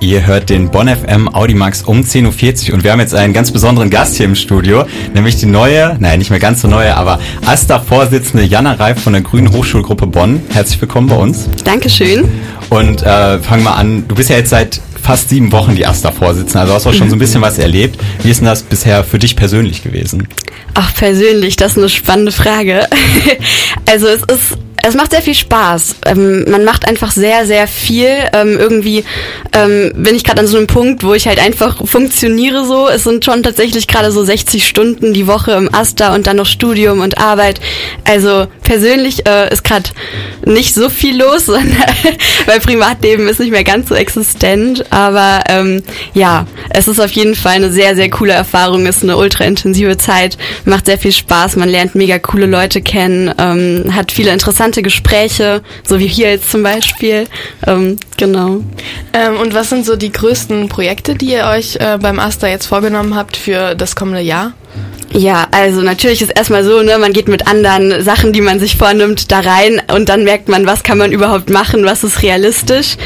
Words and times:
Ihr 0.00 0.28
hört 0.28 0.48
den 0.48 0.70
Bonn 0.70 0.86
FM 0.86 1.28
Audimax 1.34 1.82
um 1.82 2.02
10.40 2.02 2.68
Uhr 2.68 2.74
und 2.74 2.84
wir 2.84 2.92
haben 2.92 3.00
jetzt 3.00 3.16
einen 3.16 3.32
ganz 3.32 3.50
besonderen 3.50 3.90
Gast 3.90 4.16
hier 4.16 4.26
im 4.26 4.36
Studio, 4.36 4.86
nämlich 5.12 5.38
die 5.38 5.46
neue, 5.46 5.96
naja, 5.98 6.16
nicht 6.16 6.30
mehr 6.30 6.38
ganz 6.38 6.62
so 6.62 6.68
neue, 6.68 6.96
aber 6.96 7.18
AStA-Vorsitzende 7.44 8.44
Jana 8.44 8.74
Reif 8.74 9.02
von 9.02 9.12
der 9.12 9.22
Grünen 9.22 9.50
Hochschulgruppe 9.50 10.06
Bonn. 10.06 10.40
Herzlich 10.50 10.80
willkommen 10.80 11.08
bei 11.08 11.16
uns. 11.16 11.48
Dankeschön. 11.64 12.28
Und 12.70 13.02
äh, 13.02 13.40
fang 13.40 13.64
mal 13.64 13.72
an, 13.72 14.06
du 14.06 14.14
bist 14.14 14.30
ja 14.30 14.36
jetzt 14.36 14.50
seit 14.50 14.80
fast 15.02 15.30
sieben 15.30 15.50
Wochen 15.50 15.74
die 15.74 15.84
AStA-Vorsitzende, 15.84 16.60
also 16.60 16.74
hast 16.74 16.86
auch 16.86 16.94
schon 16.94 17.10
so 17.10 17.16
ein 17.16 17.18
bisschen 17.18 17.42
was 17.42 17.58
erlebt. 17.58 17.98
Wie 18.22 18.30
ist 18.30 18.38
denn 18.38 18.46
das 18.46 18.62
bisher 18.62 19.02
für 19.02 19.18
dich 19.18 19.34
persönlich 19.34 19.82
gewesen? 19.82 20.28
Ach, 20.74 20.94
persönlich, 20.94 21.56
das 21.56 21.72
ist 21.72 21.78
eine 21.78 21.88
spannende 21.88 22.30
Frage. 22.30 22.86
also 23.90 24.06
es 24.06 24.22
ist 24.22 24.58
es 24.82 24.94
macht 24.94 25.10
sehr 25.10 25.22
viel 25.22 25.34
Spaß. 25.34 25.96
Ähm, 26.06 26.44
man 26.48 26.64
macht 26.64 26.86
einfach 26.86 27.10
sehr, 27.10 27.46
sehr 27.46 27.66
viel. 27.66 28.08
Ähm, 28.32 28.58
irgendwie 28.58 29.04
ähm, 29.52 29.92
bin 29.94 30.14
ich 30.14 30.24
gerade 30.24 30.40
an 30.40 30.46
so 30.46 30.56
einem 30.56 30.66
Punkt, 30.66 31.04
wo 31.04 31.14
ich 31.14 31.26
halt 31.26 31.38
einfach 31.38 31.86
funktioniere 31.86 32.64
so. 32.64 32.88
Es 32.88 33.04
sind 33.04 33.24
schon 33.24 33.42
tatsächlich 33.42 33.86
gerade 33.86 34.12
so 34.12 34.24
60 34.24 34.66
Stunden 34.66 35.12
die 35.12 35.26
Woche 35.26 35.52
im 35.52 35.72
Asta 35.74 36.14
und 36.14 36.26
dann 36.26 36.36
noch 36.36 36.46
Studium 36.46 37.00
und 37.00 37.18
Arbeit. 37.18 37.60
Also 38.04 38.46
persönlich 38.62 39.26
äh, 39.26 39.52
ist 39.52 39.64
gerade 39.64 39.90
nicht 40.44 40.74
so 40.74 40.88
viel 40.88 41.18
los, 41.18 41.48
weil 42.46 42.60
Privatleben 42.60 43.28
ist 43.28 43.40
nicht 43.40 43.52
mehr 43.52 43.64
ganz 43.64 43.88
so 43.88 43.94
existent. 43.94 44.84
Aber 44.90 45.40
ähm, 45.48 45.82
ja, 46.14 46.46
es 46.70 46.88
ist 46.88 47.00
auf 47.00 47.10
jeden 47.12 47.34
Fall 47.34 47.56
eine 47.56 47.72
sehr, 47.72 47.96
sehr 47.96 48.10
coole 48.10 48.32
Erfahrung. 48.32 48.86
Es 48.86 48.98
ist 48.98 49.02
eine 49.02 49.16
ultra 49.16 49.44
intensive 49.44 49.96
Zeit. 49.96 50.38
Macht 50.64 50.86
sehr 50.86 50.98
viel 50.98 51.12
Spaß. 51.12 51.56
Man 51.56 51.68
lernt 51.68 51.94
mega 51.94 52.18
coole 52.18 52.46
Leute 52.46 52.80
kennen, 52.80 53.32
ähm, 53.38 53.94
hat 53.94 54.12
viele 54.12 54.32
interessante 54.32 54.67
interessante 54.68 54.82
Gespräche, 54.82 55.62
so 55.86 55.98
wie 55.98 56.06
hier 56.06 56.30
jetzt 56.30 56.50
zum 56.50 56.62
Beispiel. 56.62 57.26
Ähm, 57.66 57.96
genau. 58.16 58.60
Ähm, 59.12 59.36
und 59.40 59.54
was 59.54 59.70
sind 59.70 59.86
so 59.86 59.96
die 59.96 60.12
größten 60.12 60.68
Projekte, 60.68 61.14
die 61.14 61.32
ihr 61.32 61.46
euch 61.46 61.76
äh, 61.76 61.98
beim 62.00 62.18
Asta 62.18 62.46
jetzt 62.46 62.66
vorgenommen 62.66 63.14
habt 63.14 63.36
für 63.36 63.74
das 63.74 63.96
kommende 63.96 64.20
Jahr? 64.20 64.52
Ja, 65.12 65.48
also 65.52 65.80
natürlich 65.80 66.20
ist 66.20 66.30
erstmal 66.30 66.64
so, 66.64 66.82
ne, 66.82 66.98
man 66.98 67.14
geht 67.14 67.28
mit 67.28 67.46
anderen 67.46 68.02
Sachen, 68.04 68.34
die 68.34 68.42
man 68.42 68.60
sich 68.60 68.76
vornimmt, 68.76 69.32
da 69.32 69.40
rein 69.40 69.80
und 69.94 70.10
dann 70.10 70.22
merkt 70.22 70.48
man, 70.48 70.66
was 70.66 70.82
kann 70.82 70.98
man 70.98 71.12
überhaupt 71.12 71.48
machen, 71.48 71.84
was 71.86 72.04
ist 72.04 72.22
realistisch. 72.22 72.96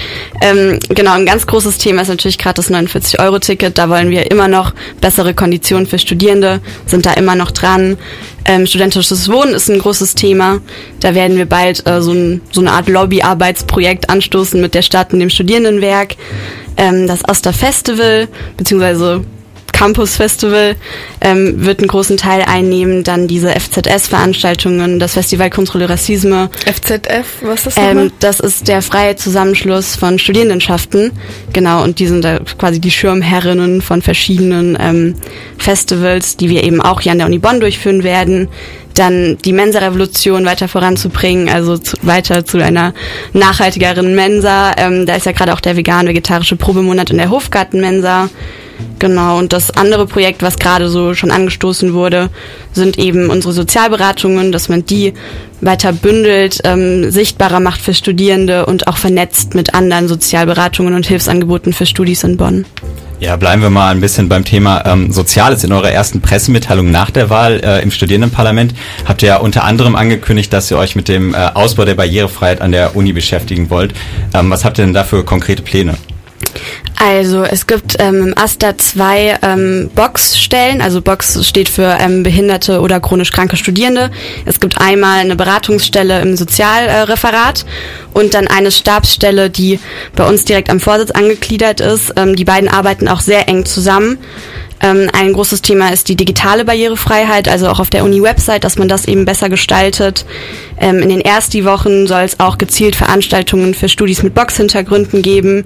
Ähm, 0.40 0.80
genau, 0.88 1.12
ein 1.12 1.26
ganz 1.26 1.46
großes 1.46 1.78
Thema 1.78 2.02
ist 2.02 2.08
natürlich 2.08 2.38
gerade 2.38 2.54
das 2.54 2.70
49-Euro-Ticket. 2.70 3.78
Da 3.78 3.88
wollen 3.88 4.10
wir 4.10 4.30
immer 4.32 4.48
noch 4.48 4.74
bessere 5.00 5.32
Konditionen 5.32 5.86
für 5.86 6.00
Studierende, 6.00 6.60
sind 6.86 7.06
da 7.06 7.12
immer 7.12 7.36
noch 7.36 7.52
dran. 7.52 7.96
Ähm, 8.44 8.66
studentisches 8.66 9.30
Wohnen 9.30 9.54
ist 9.54 9.70
ein 9.70 9.78
großes 9.78 10.16
Thema. 10.16 10.60
Da 10.98 11.14
werden 11.14 11.36
wir 11.36 11.46
bald 11.46 11.86
äh, 11.86 12.02
so, 12.02 12.12
ein, 12.12 12.40
so 12.50 12.60
eine 12.60 12.72
Art 12.72 12.88
Lobbyarbeitsprojekt 12.88 14.10
anstoßen 14.10 14.60
mit 14.60 14.74
der 14.74 14.82
Stadt 14.82 15.12
und 15.12 15.20
dem 15.20 15.30
Studierendenwerk. 15.30 16.16
Ähm, 16.76 17.06
das 17.06 17.28
Oster 17.28 17.52
Festival, 17.52 18.26
beziehungsweise 18.56 19.24
Campus 19.82 20.14
Festival 20.14 20.76
ähm, 21.20 21.64
wird 21.64 21.80
einen 21.80 21.88
großen 21.88 22.16
Teil 22.16 22.42
einnehmen. 22.42 23.02
Dann 23.02 23.26
diese 23.26 23.50
FZS-Veranstaltungen, 23.50 25.00
das 25.00 25.14
Festival 25.14 25.50
Contre 25.50 25.78
le 25.78 25.88
Racisme. 25.88 26.50
FZF, 26.66 27.26
was 27.42 27.66
ist 27.66 27.76
das? 27.76 27.84
Ähm, 27.84 28.12
das 28.20 28.38
ist 28.38 28.68
der 28.68 28.80
freie 28.80 29.16
Zusammenschluss 29.16 29.96
von 29.96 30.20
Studierendenschaften. 30.20 31.10
Genau, 31.52 31.82
und 31.82 31.98
die 31.98 32.06
sind 32.06 32.22
da 32.22 32.38
quasi 32.58 32.80
die 32.80 32.92
Schirmherrinnen 32.92 33.82
von 33.82 34.02
verschiedenen 34.02 34.78
ähm, 34.80 35.14
Festivals, 35.58 36.36
die 36.36 36.48
wir 36.48 36.62
eben 36.62 36.80
auch 36.80 37.00
hier 37.00 37.10
an 37.10 37.18
der 37.18 37.26
Uni 37.26 37.38
Bonn 37.38 37.58
durchführen 37.58 38.04
werden 38.04 38.48
dann 38.94 39.38
die 39.38 39.54
Mensa-Revolution 39.54 40.44
weiter 40.44 40.68
voranzubringen, 40.68 41.48
also 41.48 41.78
zu, 41.78 41.96
weiter 42.02 42.44
zu 42.44 42.62
einer 42.62 42.92
nachhaltigeren 43.32 44.14
Mensa. 44.14 44.72
Ähm, 44.76 45.06
da 45.06 45.14
ist 45.14 45.24
ja 45.24 45.32
gerade 45.32 45.54
auch 45.54 45.60
der 45.60 45.76
vegan-vegetarische 45.76 46.56
Probemonat 46.56 47.08
in 47.10 47.16
der 47.16 47.30
Hofgarten-Mensa. 47.30 48.28
Genau, 48.98 49.38
und 49.38 49.52
das 49.52 49.70
andere 49.70 50.06
Projekt, 50.06 50.42
was 50.42 50.58
gerade 50.58 50.88
so 50.88 51.14
schon 51.14 51.30
angestoßen 51.30 51.92
wurde, 51.92 52.30
sind 52.72 52.98
eben 52.98 53.30
unsere 53.30 53.52
Sozialberatungen, 53.52 54.52
dass 54.52 54.68
man 54.68 54.86
die 54.86 55.12
weiter 55.60 55.92
bündelt, 55.92 56.60
ähm, 56.64 57.10
sichtbarer 57.10 57.60
macht 57.60 57.80
für 57.80 57.94
Studierende 57.94 58.66
und 58.66 58.86
auch 58.86 58.96
vernetzt 58.96 59.54
mit 59.54 59.74
anderen 59.74 60.08
Sozialberatungen 60.08 60.94
und 60.94 61.06
Hilfsangeboten 61.06 61.72
für 61.72 61.86
Studis 61.86 62.24
in 62.24 62.36
Bonn. 62.36 62.64
Ja, 63.22 63.36
bleiben 63.36 63.62
wir 63.62 63.70
mal 63.70 63.90
ein 63.90 64.00
bisschen 64.00 64.28
beim 64.28 64.44
Thema 64.44 64.84
ähm, 64.84 65.12
Soziales. 65.12 65.62
In 65.62 65.72
eurer 65.72 65.92
ersten 65.92 66.20
Pressemitteilung 66.20 66.90
nach 66.90 67.10
der 67.10 67.30
Wahl 67.30 67.60
äh, 67.62 67.80
im 67.80 67.92
Studierendenparlament 67.92 68.74
habt 69.04 69.22
ihr 69.22 69.28
ja 69.28 69.36
unter 69.36 69.62
anderem 69.62 69.94
angekündigt, 69.94 70.52
dass 70.52 70.68
ihr 70.72 70.76
euch 70.76 70.96
mit 70.96 71.06
dem 71.06 71.32
äh, 71.32 71.36
Ausbau 71.54 71.84
der 71.84 71.94
Barrierefreiheit 71.94 72.60
an 72.60 72.72
der 72.72 72.96
Uni 72.96 73.12
beschäftigen 73.12 73.70
wollt. 73.70 73.94
Ähm, 74.34 74.50
was 74.50 74.64
habt 74.64 74.78
ihr 74.78 74.84
denn 74.84 74.92
da 74.92 75.04
für 75.04 75.24
konkrete 75.24 75.62
Pläne? 75.62 75.94
Also 76.98 77.42
es 77.42 77.66
gibt 77.66 77.96
ähm, 77.98 78.28
im 78.28 78.38
AStA 78.38 78.78
zwei 78.78 79.36
ähm, 79.42 79.90
Boxstellen. 79.94 80.80
Also 80.80 81.02
Box 81.02 81.46
steht 81.46 81.68
für 81.68 81.98
ähm, 82.00 82.22
behinderte 82.22 82.80
oder 82.80 83.00
chronisch 83.00 83.32
kranke 83.32 83.56
Studierende. 83.56 84.10
Es 84.44 84.60
gibt 84.60 84.80
einmal 84.80 85.18
eine 85.18 85.34
Beratungsstelle 85.34 86.20
im 86.20 86.36
Sozialreferat 86.36 87.62
äh, 87.62 88.18
und 88.18 88.34
dann 88.34 88.46
eine 88.46 88.70
Stabsstelle, 88.70 89.50
die 89.50 89.80
bei 90.14 90.28
uns 90.28 90.44
direkt 90.44 90.70
am 90.70 90.80
Vorsitz 90.80 91.10
angegliedert 91.10 91.80
ist. 91.80 92.12
Ähm, 92.16 92.36
die 92.36 92.44
beiden 92.44 92.68
arbeiten 92.68 93.08
auch 93.08 93.20
sehr 93.20 93.48
eng 93.48 93.64
zusammen. 93.64 94.18
Ähm, 94.82 95.08
ein 95.12 95.32
großes 95.32 95.62
Thema 95.62 95.92
ist 95.92 96.08
die 96.08 96.16
digitale 96.16 96.64
Barrierefreiheit, 96.64 97.48
also 97.48 97.68
auch 97.68 97.78
auf 97.78 97.88
der 97.88 98.04
Uni-Website, 98.04 98.64
dass 98.64 98.78
man 98.78 98.88
das 98.88 99.06
eben 99.06 99.24
besser 99.24 99.48
gestaltet. 99.48 100.26
Ähm, 100.78 100.98
in 100.98 101.08
den 101.08 101.20
Ersti-Wochen 101.20 102.08
soll 102.08 102.22
es 102.22 102.40
auch 102.40 102.58
gezielt 102.58 102.96
Veranstaltungen 102.96 103.74
für 103.74 103.88
Studis 103.88 104.22
mit 104.24 104.34
Box-Hintergründen 104.34 105.22
geben. 105.22 105.64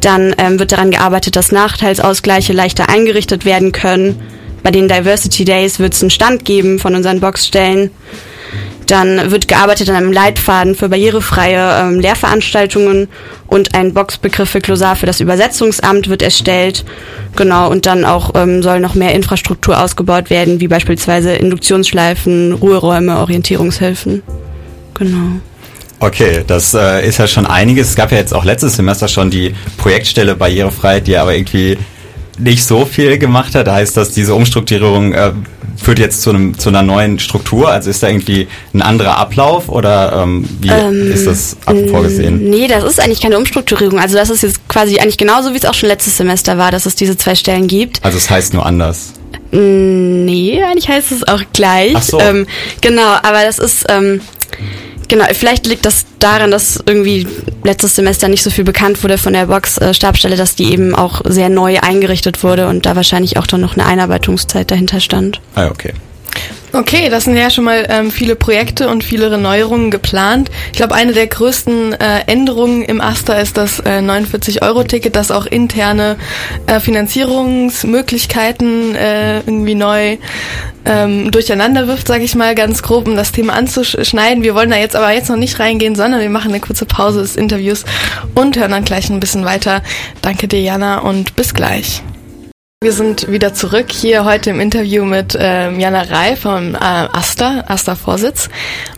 Dann 0.00 0.34
ähm, 0.38 0.58
wird 0.58 0.72
daran 0.72 0.90
gearbeitet, 0.90 1.36
dass 1.36 1.52
Nachteilsausgleiche 1.52 2.52
leichter 2.52 2.88
eingerichtet 2.88 3.44
werden 3.44 3.70
können. 3.70 4.20
Bei 4.64 4.72
den 4.72 4.88
Diversity 4.88 5.44
Days 5.44 5.78
wird 5.78 5.94
es 5.94 6.02
einen 6.02 6.10
Stand 6.10 6.44
geben 6.44 6.80
von 6.80 6.96
unseren 6.96 7.20
Boxstellen. 7.20 7.92
Dann 8.88 9.30
wird 9.30 9.48
gearbeitet 9.48 9.90
an 9.90 9.96
einem 9.96 10.12
Leitfaden 10.12 10.74
für 10.74 10.88
barrierefreie 10.88 11.82
ähm, 11.82 12.00
Lehrveranstaltungen 12.00 13.08
und 13.46 13.74
ein 13.74 13.92
Boxbegriff 13.92 14.48
für 14.48 14.62
Klosar 14.62 14.96
für 14.96 15.04
das 15.04 15.20
Übersetzungsamt 15.20 16.08
wird 16.08 16.22
erstellt. 16.22 16.86
Genau, 17.36 17.70
und 17.70 17.84
dann 17.84 18.06
auch 18.06 18.32
ähm, 18.34 18.62
soll 18.62 18.80
noch 18.80 18.94
mehr 18.94 19.14
Infrastruktur 19.14 19.78
ausgebaut 19.78 20.30
werden, 20.30 20.60
wie 20.60 20.68
beispielsweise 20.68 21.34
Induktionsschleifen, 21.34 22.54
Ruheräume, 22.54 23.18
Orientierungshilfen. 23.18 24.22
Genau. 24.94 25.32
Okay, 26.00 26.44
das 26.46 26.72
äh, 26.72 27.06
ist 27.06 27.18
ja 27.18 27.26
schon 27.26 27.44
einiges. 27.44 27.90
Es 27.90 27.94
gab 27.94 28.10
ja 28.10 28.16
jetzt 28.16 28.32
auch 28.32 28.44
letztes 28.44 28.76
Semester 28.76 29.06
schon 29.06 29.30
die 29.30 29.54
Projektstelle 29.76 30.34
Barrierefreiheit, 30.34 31.06
die 31.06 31.16
aber 31.18 31.34
irgendwie 31.34 31.76
nicht 32.38 32.64
so 32.64 32.86
viel 32.86 33.18
gemacht 33.18 33.54
hat. 33.54 33.66
Da 33.66 33.74
heißt 33.74 33.98
das, 33.98 34.12
diese 34.12 34.34
Umstrukturierung 34.34 35.12
äh, 35.12 35.32
führt 35.80 35.98
jetzt 35.98 36.22
zu, 36.22 36.30
einem, 36.30 36.58
zu 36.58 36.68
einer 36.68 36.82
neuen 36.82 37.18
Struktur? 37.18 37.70
Also 37.70 37.90
ist 37.90 38.02
da 38.02 38.08
irgendwie 38.08 38.48
ein 38.74 38.82
anderer 38.82 39.16
Ablauf 39.16 39.68
oder 39.68 40.22
ähm, 40.22 40.48
wie 40.60 40.68
ähm, 40.68 41.12
ist 41.12 41.26
das 41.26 41.56
vorgesehen? 41.90 42.50
Nee, 42.50 42.66
das 42.68 42.84
ist 42.84 43.00
eigentlich 43.00 43.20
keine 43.20 43.38
Umstrukturierung. 43.38 43.98
Also 43.98 44.16
das 44.16 44.30
ist 44.30 44.42
jetzt 44.42 44.68
quasi 44.68 44.98
eigentlich 44.98 45.18
genauso, 45.18 45.52
wie 45.52 45.56
es 45.56 45.64
auch 45.64 45.74
schon 45.74 45.88
letztes 45.88 46.16
Semester 46.16 46.58
war, 46.58 46.70
dass 46.70 46.86
es 46.86 46.94
diese 46.94 47.16
zwei 47.16 47.34
Stellen 47.34 47.68
gibt. 47.68 48.04
Also 48.04 48.18
es 48.18 48.28
heißt 48.28 48.54
nur 48.54 48.66
anders. 48.66 49.14
Nee, 49.50 50.60
eigentlich 50.62 50.88
heißt 50.88 51.12
es 51.12 51.26
auch 51.26 51.42
gleich. 51.52 51.94
Ach 51.94 52.02
so. 52.02 52.20
Ähm, 52.20 52.46
genau, 52.80 53.08
aber 53.22 53.44
das 53.44 53.58
ist... 53.58 53.86
Ähm, 53.88 54.20
Genau, 55.08 55.24
vielleicht 55.32 55.66
liegt 55.66 55.86
das 55.86 56.04
daran, 56.18 56.50
dass 56.50 56.82
irgendwie 56.84 57.26
letztes 57.64 57.96
Semester 57.96 58.28
nicht 58.28 58.42
so 58.42 58.50
viel 58.50 58.64
bekannt 58.64 59.02
wurde 59.02 59.16
von 59.16 59.32
der 59.32 59.46
Box-Stabstelle, 59.46 60.36
dass 60.36 60.54
die 60.54 60.70
eben 60.70 60.94
auch 60.94 61.22
sehr 61.24 61.48
neu 61.48 61.78
eingerichtet 61.80 62.42
wurde 62.42 62.68
und 62.68 62.84
da 62.84 62.94
wahrscheinlich 62.94 63.38
auch 63.38 63.46
dann 63.46 63.62
noch 63.62 63.74
eine 63.74 63.86
Einarbeitungszeit 63.86 64.70
dahinter 64.70 65.00
stand. 65.00 65.40
Ah, 65.54 65.68
okay. 65.68 65.94
Okay, 66.72 67.08
das 67.08 67.24
sind 67.24 67.36
ja 67.36 67.50
schon 67.50 67.64
mal 67.64 67.86
ähm, 67.88 68.10
viele 68.10 68.36
Projekte 68.36 68.88
und 68.88 69.02
viele 69.02 69.36
Neuerungen 69.38 69.90
geplant. 69.90 70.50
Ich 70.70 70.76
glaube, 70.76 70.94
eine 70.94 71.12
der 71.12 71.26
größten 71.26 71.94
äh, 71.94 72.20
Änderungen 72.26 72.82
im 72.82 73.00
AStA 73.00 73.38
ist 73.38 73.56
das 73.56 73.80
äh, 73.80 74.00
49-Euro-Ticket, 74.00 75.16
das 75.16 75.30
auch 75.30 75.46
interne 75.46 76.16
äh, 76.66 76.78
Finanzierungsmöglichkeiten 76.78 78.94
äh, 78.94 79.38
irgendwie 79.38 79.74
neu 79.74 80.18
ähm, 80.84 81.30
durcheinander 81.30 81.88
wirft, 81.88 82.06
sage 82.06 82.24
ich 82.24 82.34
mal 82.34 82.54
ganz 82.54 82.82
grob, 82.82 83.08
um 83.08 83.16
das 83.16 83.32
Thema 83.32 83.54
anzuschneiden. 83.54 84.42
Wir 84.42 84.54
wollen 84.54 84.70
da 84.70 84.76
jetzt 84.76 84.94
aber 84.94 85.10
jetzt 85.12 85.30
noch 85.30 85.36
nicht 85.36 85.58
reingehen, 85.58 85.94
sondern 85.94 86.20
wir 86.20 86.30
machen 86.30 86.50
eine 86.50 86.60
kurze 86.60 86.84
Pause 86.84 87.20
des 87.20 87.34
Interviews 87.34 87.86
und 88.34 88.58
hören 88.58 88.72
dann 88.72 88.84
gleich 88.84 89.08
ein 89.08 89.20
bisschen 89.20 89.46
weiter. 89.46 89.82
Danke 90.20 90.48
dir, 90.48 90.60
Jana, 90.60 90.98
und 90.98 91.34
bis 91.34 91.54
gleich. 91.54 92.02
Wir 92.80 92.92
sind 92.92 93.28
wieder 93.28 93.54
zurück 93.54 93.90
hier 93.90 94.24
heute 94.24 94.50
im 94.50 94.60
Interview 94.60 95.04
mit 95.04 95.36
ähm, 95.36 95.80
Jana 95.80 96.02
Rai 96.02 96.36
vom 96.36 96.76
äh, 96.76 96.78
AStA, 96.78 97.64
AStA-Vorsitz. 97.66 98.50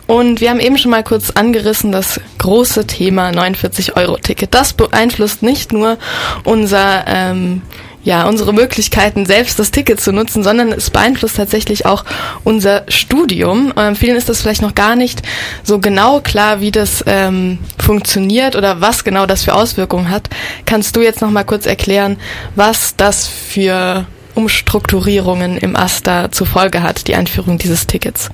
Und 0.05 0.39
wir 0.39 0.51
haben 0.51 0.59
eben 0.59 0.77
schon 0.77 0.91
mal 0.91 1.03
kurz 1.03 1.31
angerissen 1.31 1.91
das 1.91 2.21
große 2.37 2.85
Thema 2.85 3.31
49-Euro-Ticket. 3.31 4.53
Das 4.53 4.73
beeinflusst 4.73 5.41
nicht 5.41 5.73
nur 5.73 5.97
unser 6.43 7.05
ähm, 7.07 7.63
ja, 8.03 8.27
unsere 8.27 8.53
Möglichkeiten, 8.53 9.25
selbst 9.25 9.59
das 9.59 9.71
Ticket 9.71 10.01
zu 10.01 10.11
nutzen, 10.11 10.43
sondern 10.43 10.71
es 10.71 10.89
beeinflusst 10.89 11.37
tatsächlich 11.37 11.85
auch 11.85 12.03
unser 12.43 12.83
Studium. 12.87 13.73
Ähm, 13.77 13.95
vielen 13.95 14.17
ist 14.17 14.29
das 14.29 14.41
vielleicht 14.41 14.61
noch 14.61 14.75
gar 14.75 14.95
nicht 14.95 15.21
so 15.63 15.79
genau 15.79 16.19
klar, 16.21 16.61
wie 16.61 16.71
das 16.71 17.03
ähm, 17.07 17.59
funktioniert 17.77 18.55
oder 18.55 18.81
was 18.81 19.03
genau 19.03 19.25
das 19.25 19.43
für 19.43 19.53
Auswirkungen 19.53 20.09
hat. 20.09 20.29
Kannst 20.65 20.95
du 20.95 21.01
jetzt 21.01 21.21
noch 21.21 21.31
mal 21.31 21.43
kurz 21.43 21.65
erklären, 21.65 22.17
was 22.55 22.95
das 22.95 23.27
für 23.27 24.05
Umstrukturierungen 24.33 25.57
im 25.57 25.75
AStA 25.75 26.31
zur 26.31 26.47
Folge 26.47 26.81
hat, 26.81 27.07
die 27.07 27.15
Einführung 27.15 27.57
dieses 27.57 27.85
Tickets? 27.85 28.29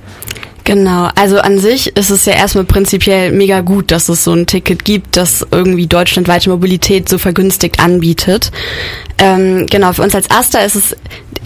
Genau, 0.68 1.08
also 1.14 1.38
an 1.38 1.58
sich 1.58 1.96
ist 1.96 2.10
es 2.10 2.26
ja 2.26 2.34
erstmal 2.34 2.64
prinzipiell 2.64 3.32
mega 3.32 3.62
gut, 3.62 3.90
dass 3.90 4.10
es 4.10 4.22
so 4.22 4.34
ein 4.34 4.44
Ticket 4.44 4.84
gibt, 4.84 5.16
das 5.16 5.46
irgendwie 5.50 5.86
deutschlandweite 5.86 6.50
Mobilität 6.50 7.08
so 7.08 7.16
vergünstigt 7.16 7.80
anbietet. 7.80 8.52
Ähm, 9.16 9.64
genau, 9.64 9.94
für 9.94 10.02
uns 10.02 10.14
als 10.14 10.30
Asta 10.30 10.58
ist 10.58 10.74
es 10.74 10.94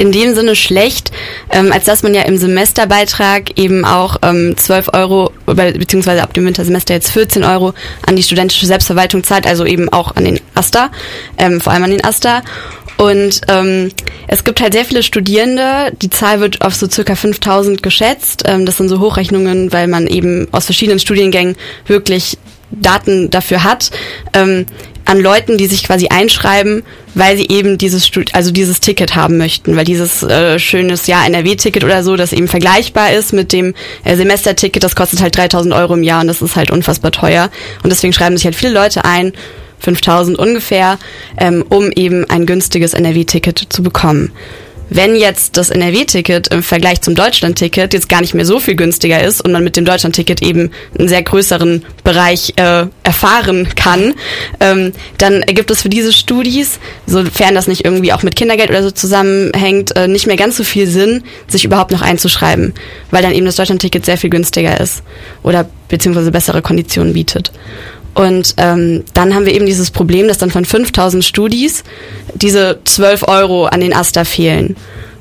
in 0.02 0.10
dem 0.10 0.34
Sinne 0.34 0.56
schlecht, 0.56 1.12
ähm, 1.52 1.70
als 1.70 1.84
dass 1.84 2.02
man 2.02 2.12
ja 2.12 2.22
im 2.22 2.36
Semesterbeitrag 2.36 3.56
eben 3.56 3.84
auch 3.84 4.16
ähm, 4.22 4.56
12 4.56 4.90
Euro, 4.94 5.30
beziehungsweise 5.46 6.24
ab 6.24 6.34
dem 6.34 6.44
Wintersemester 6.44 6.92
jetzt 6.92 7.12
14 7.12 7.44
Euro 7.44 7.72
an 8.04 8.16
die 8.16 8.24
studentische 8.24 8.66
Selbstverwaltung 8.66 9.22
zahlt, 9.22 9.46
also 9.46 9.64
eben 9.64 9.88
auch 9.90 10.16
an 10.16 10.24
den 10.24 10.40
Asta, 10.54 10.90
ähm, 11.38 11.60
vor 11.60 11.72
allem 11.72 11.84
an 11.84 11.92
den 11.92 12.04
Asta. 12.04 12.42
Und 12.96 13.42
ähm, 13.46 13.92
es 14.26 14.42
gibt 14.42 14.60
halt 14.60 14.72
sehr 14.72 14.84
viele 14.84 15.04
Studierende. 15.04 15.92
Die 16.02 16.10
Zahl 16.10 16.40
wird 16.40 16.62
auf 16.62 16.74
so 16.74 16.90
circa 16.90 17.14
5000 17.14 17.80
geschätzt. 17.80 18.42
Ähm, 18.46 18.66
das 18.66 18.78
sind 18.78 18.88
so 18.88 18.98
Hochrechnungen, 18.98 19.72
weil 19.72 19.86
man 19.86 20.08
eben 20.08 20.48
aus 20.50 20.64
verschiedenen 20.64 20.98
Studiengängen 20.98 21.54
wirklich 21.86 22.38
Daten 22.72 23.30
dafür 23.30 23.64
hat. 23.64 23.90
Ähm, 24.32 24.66
an 25.04 25.20
Leuten, 25.20 25.58
die 25.58 25.66
sich 25.66 25.82
quasi 25.82 26.08
einschreiben, 26.08 26.82
weil 27.14 27.36
sie 27.36 27.48
eben 27.48 27.76
dieses 27.76 28.06
Stud 28.06 28.34
also 28.34 28.50
dieses 28.50 28.80
Ticket 28.80 29.14
haben 29.16 29.36
möchten, 29.36 29.76
weil 29.76 29.84
dieses 29.84 30.22
äh, 30.22 30.58
schönes 30.58 31.06
ja 31.06 31.24
NRW-Ticket 31.26 31.84
oder 31.84 32.02
so, 32.02 32.16
das 32.16 32.32
eben 32.32 32.48
vergleichbar 32.48 33.12
ist 33.12 33.32
mit 33.32 33.52
dem 33.52 33.74
äh, 34.04 34.16
Semesterticket, 34.16 34.82
das 34.82 34.96
kostet 34.96 35.20
halt 35.20 35.36
3000 35.36 35.74
Euro 35.74 35.94
im 35.94 36.02
Jahr 36.02 36.20
und 36.20 36.28
das 36.28 36.40
ist 36.40 36.56
halt 36.56 36.70
unfassbar 36.70 37.10
teuer 37.10 37.50
und 37.82 37.90
deswegen 37.90 38.12
schreiben 38.12 38.36
sich 38.36 38.44
halt 38.44 38.54
viele 38.54 38.72
Leute 38.72 39.04
ein 39.04 39.32
5000 39.80 40.38
ungefähr, 40.38 40.98
ähm, 41.36 41.64
um 41.68 41.90
eben 41.90 42.24
ein 42.30 42.46
günstiges 42.46 42.94
NRW-Ticket 42.94 43.66
zu 43.68 43.82
bekommen. 43.82 44.30
Wenn 44.90 45.16
jetzt 45.16 45.56
das 45.56 45.70
NRW-Ticket 45.70 46.48
im 46.48 46.62
Vergleich 46.62 47.00
zum 47.00 47.14
Deutschland-Ticket 47.14 47.94
jetzt 47.94 48.08
gar 48.08 48.20
nicht 48.20 48.34
mehr 48.34 48.44
so 48.44 48.60
viel 48.60 48.76
günstiger 48.76 49.22
ist 49.22 49.40
und 49.40 49.52
man 49.52 49.64
mit 49.64 49.76
dem 49.76 49.84
Deutschland-Ticket 49.84 50.42
eben 50.42 50.70
einen 50.98 51.08
sehr 51.08 51.22
größeren 51.22 51.84
Bereich 52.04 52.52
äh, 52.56 52.86
erfahren 53.02 53.68
kann, 53.74 54.14
ähm, 54.60 54.92
dann 55.18 55.42
ergibt 55.42 55.70
es 55.70 55.82
für 55.82 55.88
diese 55.88 56.12
Studis, 56.12 56.78
sofern 57.06 57.54
das 57.54 57.68
nicht 57.68 57.84
irgendwie 57.84 58.12
auch 58.12 58.22
mit 58.22 58.36
Kindergeld 58.36 58.70
oder 58.70 58.82
so 58.82 58.90
zusammenhängt, 58.90 59.96
äh, 59.96 60.08
nicht 60.08 60.26
mehr 60.26 60.36
ganz 60.36 60.56
so 60.56 60.64
viel 60.64 60.86
Sinn, 60.86 61.24
sich 61.48 61.64
überhaupt 61.64 61.90
noch 61.90 62.02
einzuschreiben, 62.02 62.74
weil 63.10 63.22
dann 63.22 63.32
eben 63.32 63.46
das 63.46 63.56
Deutschland-Ticket 63.56 64.04
sehr 64.04 64.18
viel 64.18 64.30
günstiger 64.30 64.78
ist 64.80 65.02
oder 65.42 65.68
beziehungsweise 65.88 66.30
bessere 66.30 66.62
Konditionen 66.62 67.12
bietet. 67.12 67.52
Und 68.14 68.54
ähm, 68.58 69.04
dann 69.14 69.34
haben 69.34 69.46
wir 69.46 69.54
eben 69.54 69.66
dieses 69.66 69.90
Problem, 69.90 70.28
dass 70.28 70.38
dann 70.38 70.50
von 70.50 70.64
5000 70.64 71.24
Studis 71.24 71.82
diese 72.34 72.78
12 72.84 73.26
Euro 73.26 73.66
an 73.66 73.80
den 73.80 73.94
Asta 73.94 74.24
fehlen. 74.24 74.76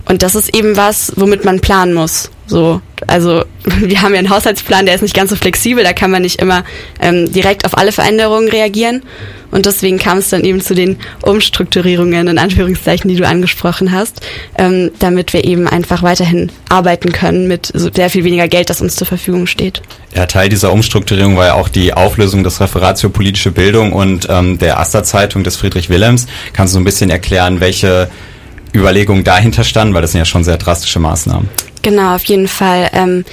Und 0.05 0.23
das 0.23 0.35
ist 0.35 0.53
eben 0.55 0.75
was, 0.75 1.13
womit 1.15 1.45
man 1.45 1.61
planen 1.61 1.93
muss. 1.93 2.29
So, 2.47 2.81
also 3.07 3.43
wir 3.79 4.01
haben 4.01 4.13
ja 4.13 4.19
einen 4.19 4.29
Haushaltsplan, 4.29 4.85
der 4.85 4.95
ist 4.95 5.01
nicht 5.01 5.15
ganz 5.15 5.29
so 5.29 5.35
flexibel, 5.35 5.83
da 5.83 5.93
kann 5.93 6.11
man 6.11 6.21
nicht 6.21 6.41
immer 6.41 6.63
ähm, 6.99 7.31
direkt 7.31 7.65
auf 7.65 7.77
alle 7.77 7.91
Veränderungen 7.91 8.49
reagieren. 8.49 9.03
Und 9.51 9.65
deswegen 9.65 9.99
kam 9.99 10.19
es 10.19 10.29
dann 10.29 10.45
eben 10.45 10.61
zu 10.61 10.73
den 10.73 10.97
Umstrukturierungen, 11.23 12.29
in 12.29 12.37
Anführungszeichen, 12.37 13.09
die 13.09 13.17
du 13.17 13.27
angesprochen 13.27 13.91
hast, 13.91 14.21
ähm, 14.57 14.91
damit 14.99 15.33
wir 15.33 15.43
eben 15.43 15.67
einfach 15.67 16.03
weiterhin 16.03 16.51
arbeiten 16.69 17.11
können 17.11 17.49
mit 17.49 17.69
sehr 17.73 18.09
viel 18.09 18.23
weniger 18.23 18.47
Geld, 18.47 18.69
das 18.69 18.79
uns 18.79 18.95
zur 18.95 19.07
Verfügung 19.07 19.47
steht. 19.47 19.81
Ja, 20.15 20.25
Teil 20.25 20.47
dieser 20.47 20.71
Umstrukturierung 20.71 21.35
war 21.35 21.47
ja 21.47 21.53
auch 21.55 21.67
die 21.67 21.93
Auflösung 21.93 22.43
des 22.43 22.61
Referats 22.61 23.01
für 23.01 23.09
politische 23.09 23.51
Bildung 23.51 23.91
und 23.91 24.27
ähm, 24.29 24.57
der 24.57 24.79
Asta-Zeitung 24.79 25.43
des 25.43 25.57
Friedrich 25.57 25.89
Wilhelms. 25.89 26.27
Kannst 26.53 26.73
du 26.73 26.75
so 26.75 26.79
ein 26.81 26.85
bisschen 26.85 27.09
erklären, 27.09 27.59
welche 27.59 28.09
Überlegungen 28.73 29.25
dahinter 29.25 29.65
standen, 29.65 29.93
weil 29.93 30.01
das 30.01 30.13
sind 30.13 30.19
ja 30.19 30.25
schon 30.25 30.45
sehr 30.45 30.57
drastische 30.57 30.99
Maßnahmen. 30.99 31.49
Genau, 31.81 32.15
auf 32.15 32.23
jeden 32.25 32.47
Fall. 32.47 32.89
Ähm, 32.93 33.11
ähm, 33.11 33.25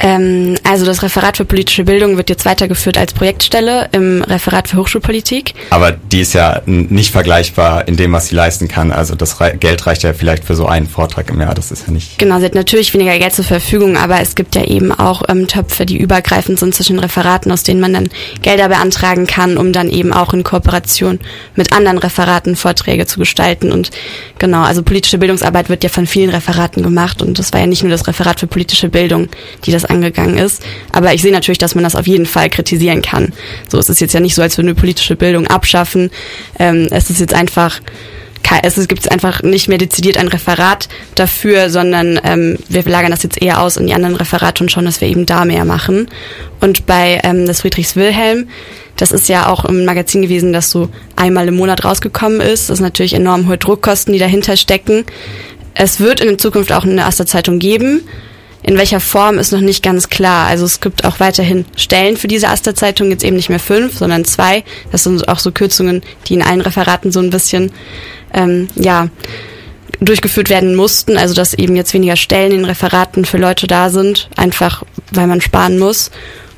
also 0.00 0.84
das 0.84 1.02
Referat 1.02 1.36
für 1.38 1.44
politische 1.44 1.84
Bildung 1.84 2.16
wird 2.16 2.30
jetzt 2.30 2.44
weitergeführt 2.44 2.96
als 2.96 3.12
Projektstelle 3.12 3.88
im 3.92 4.22
Referat 4.22 4.68
für 4.68 4.76
Hochschulpolitik. 4.76 5.54
Aber 5.70 5.92
die 5.92 6.20
ist 6.20 6.34
ja 6.34 6.62
nicht 6.66 7.10
vergleichbar 7.10 7.88
in 7.88 7.96
dem, 7.96 8.12
was 8.12 8.28
sie 8.28 8.36
leisten 8.36 8.68
kann. 8.68 8.92
Also 8.92 9.16
das 9.16 9.36
Geld 9.58 9.86
reicht 9.86 10.04
ja 10.04 10.12
vielleicht 10.12 10.44
für 10.44 10.54
so 10.54 10.66
einen 10.66 10.86
Vortrag 10.86 11.28
im 11.30 11.40
Jahr. 11.40 11.54
Das 11.54 11.72
ist 11.72 11.86
ja 11.86 11.92
nicht. 11.92 12.18
Genau, 12.18 12.38
sie 12.38 12.44
hat 12.44 12.54
natürlich 12.54 12.94
weniger 12.94 13.18
Geld 13.18 13.34
zur 13.34 13.44
Verfügung, 13.44 13.96
aber 13.96 14.20
es 14.20 14.34
gibt 14.36 14.54
ja 14.54 14.64
eben 14.64 14.92
auch 14.92 15.22
ähm, 15.28 15.48
Töpfe, 15.48 15.84
die 15.84 15.98
übergreifend 15.98 16.60
sind 16.60 16.74
zwischen 16.74 16.98
Referaten, 17.00 17.50
aus 17.50 17.64
denen 17.64 17.80
man 17.80 17.92
dann 17.92 18.08
Gelder 18.42 18.68
beantragen 18.68 19.26
kann, 19.26 19.56
um 19.58 19.72
dann 19.72 19.90
eben 19.90 20.12
auch 20.12 20.32
in 20.32 20.44
Kooperation 20.44 21.18
mit 21.56 21.72
anderen 21.72 21.98
Referaten 21.98 22.54
Vorträge 22.54 23.06
zu 23.06 23.18
gestalten. 23.18 23.72
Und 23.72 23.90
genau, 24.38 24.62
also 24.62 24.82
politische 24.82 25.18
Bildungsarbeit 25.18 25.68
wird 25.68 25.82
ja 25.82 25.90
von 25.90 26.06
vielen 26.06 26.30
Referaten 26.30 26.82
gemacht 26.82 27.20
und 27.20 27.38
das 27.38 27.52
war 27.52 27.60
ja 27.60 27.66
nicht 27.66 27.82
nur 27.82 27.90
das 27.90 28.06
Referat 28.06 28.38
für 28.38 28.46
politische 28.46 28.88
Bildung, 28.88 29.28
die 29.64 29.72
das 29.72 29.87
angegangen 29.90 30.38
ist. 30.38 30.62
Aber 30.92 31.14
ich 31.14 31.22
sehe 31.22 31.32
natürlich, 31.32 31.58
dass 31.58 31.74
man 31.74 31.84
das 31.84 31.96
auf 31.96 32.06
jeden 32.06 32.26
Fall 32.26 32.50
kritisieren 32.50 33.02
kann. 33.02 33.32
So, 33.68 33.78
es 33.78 33.88
ist 33.88 34.00
jetzt 34.00 34.14
ja 34.14 34.20
nicht 34.20 34.34
so, 34.34 34.42
als 34.42 34.56
würden 34.58 34.68
wir 34.68 34.74
politische 34.74 35.16
Bildung 35.16 35.46
abschaffen. 35.46 36.10
Ähm, 36.58 36.88
es 36.90 37.10
ist 37.10 37.20
jetzt 37.20 37.34
einfach 37.34 37.80
es 38.62 38.88
gibt 38.88 39.10
einfach 39.10 39.42
nicht 39.42 39.68
mehr 39.68 39.78
dezidiert 39.78 40.16
ein 40.16 40.28
Referat 40.28 40.88
dafür, 41.14 41.70
sondern 41.70 42.20
ähm, 42.24 42.58
wir 42.68 42.82
lagern 42.84 43.10
das 43.10 43.22
jetzt 43.22 43.40
eher 43.40 43.60
aus 43.60 43.76
in 43.76 43.86
die 43.86 43.94
anderen 43.94 44.16
Referate 44.16 44.64
und 44.64 44.70
schauen, 44.70 44.84
dass 44.84 45.00
wir 45.00 45.08
eben 45.08 45.26
da 45.26 45.44
mehr 45.44 45.64
machen. 45.64 46.08
Und 46.60 46.86
bei 46.86 47.20
ähm, 47.24 47.46
das 47.46 47.60
Friedrichs 47.60 47.96
Wilhelm, 47.96 48.48
das 48.96 49.12
ist 49.12 49.28
ja 49.28 49.48
auch 49.48 49.64
im 49.64 49.84
Magazin 49.84 50.22
gewesen, 50.22 50.52
das 50.52 50.70
so 50.70 50.88
einmal 51.14 51.48
im 51.48 51.56
Monat 51.56 51.84
rausgekommen 51.84 52.40
ist. 52.40 52.70
Das 52.70 52.78
ist 52.78 52.82
natürlich 52.82 53.14
enorm 53.14 53.48
hohe 53.48 53.58
Druckkosten, 53.58 54.12
die 54.12 54.18
dahinter 54.18 54.56
stecken. 54.56 55.04
Es 55.74 56.00
wird 56.00 56.20
in 56.20 56.38
Zukunft 56.38 56.72
auch 56.72 56.84
eine 56.84 57.04
Aster 57.04 57.26
Zeitung 57.26 57.58
geben. 57.58 58.02
In 58.68 58.76
welcher 58.76 59.00
Form 59.00 59.38
ist 59.38 59.50
noch 59.50 59.62
nicht 59.62 59.82
ganz 59.82 60.10
klar. 60.10 60.46
Also 60.46 60.66
es 60.66 60.82
gibt 60.82 61.06
auch 61.06 61.20
weiterhin 61.20 61.64
Stellen 61.74 62.18
für 62.18 62.28
diese 62.28 62.50
Aster-Zeitung, 62.50 63.10
jetzt 63.10 63.24
eben 63.24 63.36
nicht 63.36 63.48
mehr 63.48 63.58
fünf, 63.58 63.96
sondern 63.96 64.26
zwei. 64.26 64.62
Das 64.92 65.04
sind 65.04 65.26
auch 65.26 65.38
so 65.38 65.52
Kürzungen, 65.52 66.02
die 66.26 66.34
in 66.34 66.42
allen 66.42 66.60
Referaten 66.60 67.10
so 67.10 67.18
ein 67.20 67.30
bisschen, 67.30 67.72
ähm, 68.34 68.68
ja, 68.74 69.08
durchgeführt 70.00 70.50
werden 70.50 70.74
mussten, 70.76 71.16
also 71.16 71.32
dass 71.32 71.54
eben 71.54 71.76
jetzt 71.76 71.94
weniger 71.94 72.16
Stellen 72.16 72.52
in 72.52 72.66
Referaten 72.66 73.24
für 73.24 73.38
Leute 73.38 73.66
da 73.66 73.88
sind, 73.88 74.28
einfach 74.36 74.82
weil 75.12 75.28
man 75.28 75.40
sparen 75.40 75.78
muss. 75.78 76.10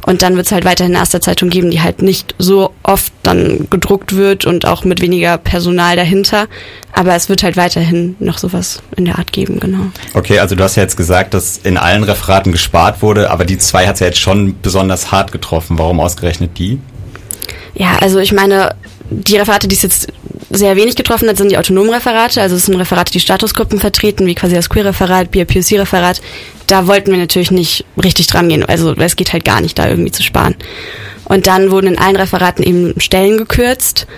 Und 0.06 0.22
dann 0.22 0.36
wird 0.36 0.46
es 0.46 0.52
halt 0.52 0.64
weiterhin 0.64 0.94
eine 0.94 1.02
Aster-Zeitung 1.02 1.50
geben, 1.50 1.70
die 1.70 1.80
halt 1.80 2.02
nicht 2.02 2.34
so 2.38 2.72
oft 2.82 3.12
dann 3.22 3.68
gedruckt 3.70 4.16
wird 4.16 4.46
und 4.46 4.66
auch 4.66 4.84
mit 4.84 5.00
weniger 5.00 5.36
Personal 5.38 5.96
dahinter. 5.96 6.46
Aber 6.92 7.14
es 7.14 7.28
wird 7.28 7.42
halt 7.42 7.56
weiterhin 7.56 8.16
noch 8.18 8.38
sowas 8.38 8.82
in 8.96 9.04
der 9.04 9.18
Art 9.18 9.32
geben, 9.32 9.60
genau. 9.60 9.84
Okay, 10.14 10.38
also 10.38 10.54
du 10.54 10.64
hast 10.64 10.76
ja 10.76 10.82
jetzt 10.82 10.96
gesagt, 10.96 11.34
dass 11.34 11.58
in 11.58 11.76
allen 11.76 12.02
Referaten 12.02 12.50
gespart 12.52 13.02
wurde, 13.02 13.30
aber 13.30 13.44
die 13.44 13.58
zwei 13.58 13.86
hat 13.86 13.94
es 13.94 14.00
ja 14.00 14.06
jetzt 14.06 14.18
schon 14.18 14.56
besonders 14.60 15.12
hart 15.12 15.32
getroffen. 15.32 15.78
Warum 15.78 16.00
ausgerechnet 16.00 16.58
die? 16.58 16.78
Ja, 17.74 17.98
also 18.00 18.18
ich 18.18 18.32
meine, 18.32 18.74
die 19.10 19.36
Referate, 19.36 19.68
die 19.68 19.76
es 19.76 19.82
jetzt 19.82 20.12
sehr 20.50 20.76
wenig 20.76 20.96
getroffen 20.96 21.28
hat, 21.28 21.36
sind 21.36 21.52
die 21.52 21.58
autonomen 21.58 21.94
Referate. 21.94 22.42
Also 22.42 22.56
es 22.56 22.66
sind 22.66 22.76
Referate, 22.76 23.12
die 23.12 23.20
Statusgruppen 23.20 23.78
vertreten, 23.78 24.26
wie 24.26 24.34
quasi 24.34 24.54
das 24.54 24.68
Queer-Referat, 24.68 25.30
BIPOC-Referat. 25.30 26.20
Da 26.66 26.86
wollten 26.86 27.12
wir 27.12 27.18
natürlich 27.18 27.52
nicht 27.52 27.84
richtig 28.02 28.26
dran 28.26 28.48
gehen. 28.48 28.64
Also 28.64 28.94
es 28.94 29.16
geht 29.16 29.32
halt 29.32 29.44
gar 29.44 29.60
nicht, 29.60 29.78
da 29.78 29.88
irgendwie 29.88 30.10
zu 30.10 30.22
sparen. 30.22 30.56
Und 31.24 31.46
dann 31.46 31.70
wurden 31.70 31.86
in 31.86 31.98
allen 31.98 32.16
Referaten 32.16 32.64
eben 32.64 33.00
Stellen 33.00 33.38
gekürzt. 33.38 34.08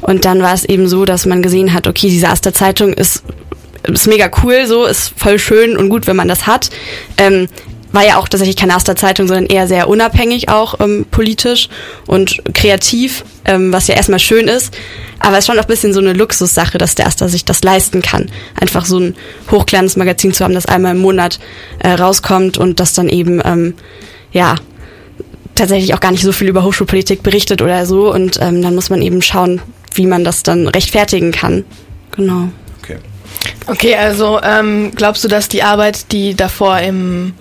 Und 0.00 0.24
dann 0.24 0.40
war 0.40 0.54
es 0.54 0.64
eben 0.64 0.88
so, 0.88 1.04
dass 1.04 1.26
man 1.26 1.42
gesehen 1.42 1.72
hat, 1.72 1.88
okay, 1.88 2.08
diese 2.08 2.28
Aster-Zeitung 2.28 2.92
ist, 2.92 3.24
ist 3.82 4.06
mega 4.06 4.30
cool, 4.42 4.66
so, 4.66 4.84
ist 4.84 5.12
voll 5.16 5.38
schön 5.40 5.76
und 5.76 5.88
gut, 5.88 6.06
wenn 6.06 6.16
man 6.16 6.28
das 6.28 6.46
hat. 6.46 6.70
Ähm, 7.18 7.48
war 7.92 8.04
ja 8.04 8.18
auch 8.18 8.28
tatsächlich 8.28 8.56
keine 8.56 8.76
Aster-Zeitung, 8.76 9.26
sondern 9.26 9.46
eher 9.46 9.66
sehr 9.66 9.88
unabhängig 9.88 10.48
auch 10.48 10.78
ähm, 10.80 11.06
politisch 11.10 11.68
und 12.06 12.42
kreativ, 12.54 13.24
ähm, 13.44 13.72
was 13.72 13.88
ja 13.88 13.96
erstmal 13.96 14.18
schön 14.18 14.48
ist. 14.48 14.76
Aber 15.18 15.32
es 15.32 15.40
ist 15.40 15.46
schon 15.46 15.58
auch 15.58 15.64
ein 15.64 15.68
bisschen 15.68 15.92
so 15.92 16.00
eine 16.00 16.12
Luxussache, 16.12 16.78
dass 16.78 16.94
der 16.94 17.06
Aster 17.06 17.28
sich 17.28 17.44
das 17.44 17.62
leisten 17.62 18.02
kann. 18.02 18.30
Einfach 18.60 18.84
so 18.84 18.98
ein 18.98 19.16
Hochglanzmagazin 19.50 20.32
zu 20.32 20.44
haben, 20.44 20.54
das 20.54 20.66
einmal 20.66 20.94
im 20.94 21.00
Monat 21.00 21.38
äh, 21.78 21.90
rauskommt 21.90 22.58
und 22.58 22.80
das 22.80 22.94
dann 22.94 23.08
eben, 23.08 23.40
ähm, 23.44 23.74
ja, 24.32 24.56
tatsächlich 25.54 25.94
auch 25.94 26.00
gar 26.00 26.12
nicht 26.12 26.22
so 26.22 26.32
viel 26.32 26.48
über 26.48 26.64
Hochschulpolitik 26.64 27.22
berichtet 27.22 27.62
oder 27.62 27.86
so. 27.86 28.12
Und 28.12 28.38
ähm, 28.40 28.62
dann 28.62 28.74
muss 28.74 28.90
man 28.90 29.02
eben 29.02 29.22
schauen, 29.22 29.60
wie 29.94 30.06
man 30.06 30.24
das 30.24 30.42
dann 30.42 30.68
rechtfertigen 30.68 31.32
kann. 31.32 31.64
Genau. 32.12 32.48
Okay. 32.82 32.98
Okay, 33.66 33.96
also 33.96 34.40
ähm, 34.42 34.92
glaubst 34.94 35.24
du, 35.24 35.28
dass 35.28 35.48
die 35.48 35.62
Arbeit, 35.62 36.12
die 36.12 36.34
davor 36.34 36.78
im 36.80 37.34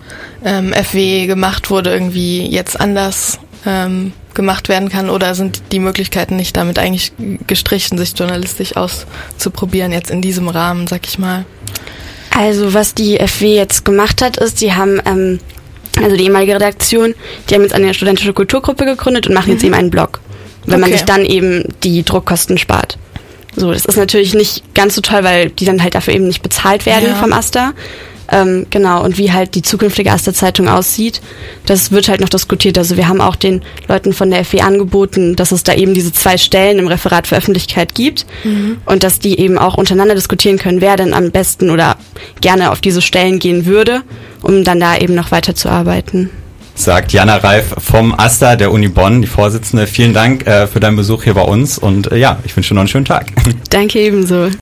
ähm, 0.44 0.74
FW 0.74 1.28
gemacht 1.28 1.70
wurde, 1.70 1.92
irgendwie 1.92 2.48
jetzt 2.48 2.80
anders 2.80 3.40
ähm, 3.66 4.14
gemacht 4.36 4.70
werden 4.70 4.90
kann 4.90 5.10
oder 5.10 5.34
sind 5.36 5.62
die 5.72 5.80
Möglichkeiten 5.80 6.36
nicht 6.36 6.56
damit 6.56 6.78
eigentlich 6.78 7.14
gestrichen, 7.48 7.98
sich 7.98 8.14
journalistisch 8.18 8.76
auszuprobieren 8.76 9.92
jetzt 9.92 10.12
in 10.12 10.22
diesem 10.22 10.48
Rahmen, 10.48 10.88
sag 10.88 11.08
ich 11.08 11.18
mal? 11.18 11.46
Also 12.30 12.74
was 12.74 12.94
die 12.94 13.18
FW 13.18 13.56
jetzt 13.56 13.86
gemacht 13.86 14.22
hat, 14.22 14.38
ist, 14.38 14.62
die 14.62 14.74
haben 14.74 15.02
ähm, 15.06 15.40
also 16.02 16.16
die 16.16 16.26
ehemalige 16.26 16.56
Redaktion, 16.56 17.16
die 17.50 17.56
haben 17.56 17.62
jetzt 17.62 17.74
eine 17.74 17.94
studentische 17.94 18.34
Kulturgruppe 18.34 18.86
gegründet 18.86 19.28
und 19.28 19.34
machen 19.34 19.48
mhm. 19.48 19.54
jetzt 19.54 19.64
eben 19.64 19.74
einen 19.74 19.90
Blog, 19.90 20.20
wenn 20.66 20.76
okay. 20.76 20.82
man 20.82 20.92
sich 20.92 21.06
dann 21.06 21.26
eben 21.26 21.64
die 21.84 22.04
Druckkosten 22.04 22.58
spart. 22.58 22.98
So, 23.56 23.72
das 23.72 23.86
ist 23.86 23.96
natürlich 23.96 24.34
nicht 24.34 24.74
ganz 24.74 24.96
so 24.96 25.02
toll, 25.02 25.24
weil 25.24 25.50
die 25.50 25.66
dann 25.66 25.82
halt 25.82 25.96
dafür 25.96 26.14
eben 26.14 26.28
nicht 26.28 26.42
bezahlt 26.42 26.86
werden 26.86 27.10
ja. 27.10 27.16
vom 27.16 27.32
Asta. 27.32 27.74
Ähm, 28.32 28.66
genau, 28.70 29.04
und 29.04 29.18
wie 29.18 29.32
halt 29.32 29.56
die 29.56 29.62
zukünftige 29.62 30.12
Aster-Zeitung 30.12 30.68
aussieht, 30.68 31.22
das 31.66 31.92
wird 31.92 32.10
halt 32.10 32.22
noch 32.22 32.30
diskutiert. 32.30 32.78
Also 32.78 32.98
wir 32.98 33.08
haben 33.08 33.22
auch 33.22 33.36
den 33.36 33.62
Leuten 33.88 34.14
von 34.14 34.32
der 34.32 34.44
FW 34.44 34.62
angeboten, 34.62 35.36
dass 35.36 35.52
es 35.52 35.64
da 35.64 35.74
eben 35.74 35.94
diese 35.94 36.12
zwei 36.12 36.38
Stellen 36.38 36.80
im 36.80 36.88
Referat 36.88 37.28
für 37.28 37.36
Öffentlichkeit 37.36 37.94
gibt 37.94 38.26
mhm. 38.44 38.78
und 38.86 39.04
dass 39.04 39.20
die 39.20 39.40
eben 39.40 39.58
auch 39.58 39.76
untereinander 39.78 40.16
diskutieren 40.16 40.58
können, 40.58 40.82
wer 40.82 40.96
denn 40.96 41.14
am 41.14 41.32
besten 41.32 41.70
oder 41.70 41.98
gerne 42.42 42.72
auf 42.72 42.82
diese 42.82 43.02
Stellen 43.02 43.40
gehen 43.40 43.66
würde, 43.66 44.02
um 44.42 44.64
dann 44.64 44.80
da 44.80 44.98
eben 44.98 45.16
noch 45.16 45.32
weiterzuarbeiten 45.32 46.30
sagt 46.76 47.14
Jana 47.14 47.38
Reif 47.38 47.74
vom 47.78 48.14
AStA 48.14 48.56
der 48.56 48.72
Uni 48.72 48.90
Bonn, 48.90 49.22
die 49.22 49.28
Vorsitzende. 49.28 49.88
Vielen 49.88 50.14
Dank 50.14 50.46
äh, 50.46 50.68
für 50.68 50.80
deinen 50.80 50.98
Besuch 50.98 51.24
hier 51.24 51.34
bei 51.34 51.42
uns 51.42 51.78
und 51.78 52.12
äh, 52.12 52.18
ja, 52.18 52.40
ich 52.44 52.56
wünsche 52.56 52.70
dir 52.70 52.76
noch 52.76 52.82
einen 52.82 52.90
schönen 52.90 53.06
Tag. 53.06 53.28
Danke 53.70 54.00
ebenso. 54.00 54.50